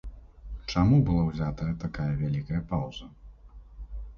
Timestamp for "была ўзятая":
1.09-1.67